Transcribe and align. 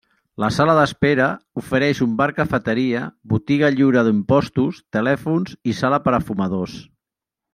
La 0.43 0.47
sala 0.53 0.73
d'espera 0.77 1.25
ofereix 1.61 1.99
un 2.05 2.15
bar-cafeteria, 2.21 3.03
botiga 3.35 3.69
lliure 3.75 4.05
d'impostos, 4.09 4.81
telèfons 4.99 5.55
i 5.73 5.77
sala 5.83 6.01
per 6.07 6.15
a 6.19 6.23
fumadors. 6.31 6.81